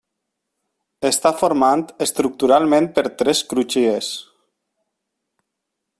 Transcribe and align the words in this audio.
Està 1.09 1.31
formant 1.41 1.83
estructuralment 2.07 2.89
per 2.97 3.03
tres 3.21 3.45
crugies. 3.53 4.11